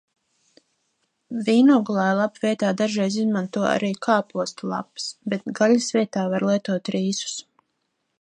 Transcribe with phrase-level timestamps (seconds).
[1.49, 7.37] Vīnogulāju lapu vietā dažreiz izmanto arī kāpostu lapas, bet gaļas vietā var lietot rīsus.